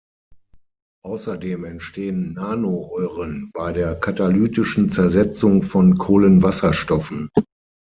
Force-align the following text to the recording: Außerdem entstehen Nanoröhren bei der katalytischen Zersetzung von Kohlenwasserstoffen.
Außerdem 1.05 1.63
entstehen 1.63 2.33
Nanoröhren 2.33 3.51
bei 3.53 3.71
der 3.71 3.93
katalytischen 3.93 4.89
Zersetzung 4.89 5.61
von 5.61 5.95
Kohlenwasserstoffen. 5.99 7.29